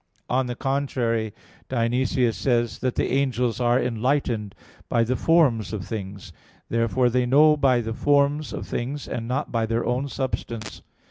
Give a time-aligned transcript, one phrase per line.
[0.31, 1.31] On the contrary,
[1.69, 2.79] Dionysius says (Div.
[2.79, 2.79] Nom.
[2.79, 4.55] iv) that "the angels are enlightened
[4.89, 6.33] by the forms of things."
[6.69, 10.81] Therefore they know by the forms of things, and not by their own substance.